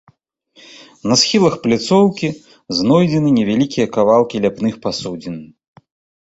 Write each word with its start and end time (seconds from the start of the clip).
На 1.11 1.15
схілах 1.23 1.53
пляцоўкі 1.65 2.27
знойдзены 2.77 3.29
невялікія 3.37 3.87
кавалкі 3.99 4.43
ляпных 4.49 4.73
пасудзін. 4.87 5.37